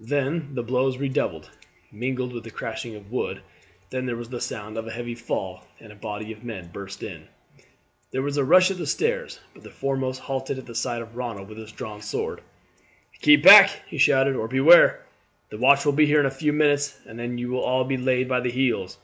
Then 0.00 0.56
the 0.56 0.64
blows 0.64 0.96
redoubled, 0.96 1.50
mingled 1.92 2.32
with 2.32 2.42
the 2.42 2.50
crashing 2.50 2.96
of 2.96 3.12
wood; 3.12 3.42
then 3.90 4.06
there 4.06 4.16
was 4.16 4.28
the 4.28 4.40
sound 4.40 4.76
of 4.76 4.88
a 4.88 4.90
heavy 4.90 5.14
fall, 5.14 5.68
and 5.78 5.92
a 5.92 5.94
body 5.94 6.32
of 6.32 6.42
men 6.42 6.70
burst 6.72 7.00
in. 7.04 7.28
There 8.10 8.20
was 8.22 8.36
a 8.36 8.44
rush 8.44 8.72
at 8.72 8.78
the 8.78 8.88
stairs, 8.88 9.38
but 9.54 9.62
the 9.62 9.70
foremost 9.70 10.22
halted 10.22 10.58
at 10.58 10.66
the 10.66 10.74
sight 10.74 11.00
of 11.00 11.14
Ronald 11.14 11.48
with 11.48 11.58
his 11.58 11.70
drawn 11.70 12.02
sword. 12.02 12.40
"Keep 13.20 13.44
back," 13.44 13.70
he 13.86 13.98
shouted, 13.98 14.34
"or 14.34 14.48
beware! 14.48 15.06
The 15.50 15.58
watch 15.58 15.84
will 15.86 15.92
be 15.92 16.06
here 16.06 16.18
in 16.18 16.26
a 16.26 16.30
few 16.32 16.52
minutes, 16.52 16.98
and 17.06 17.16
then 17.16 17.38
you 17.38 17.48
will 17.50 17.62
all 17.62 17.84
be 17.84 17.96
laid 17.96 18.28
by 18.28 18.40
the 18.40 18.50
heels." 18.50 18.98